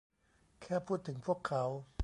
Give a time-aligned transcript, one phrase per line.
[0.61, 1.63] แค่พูดถึงพวกเขา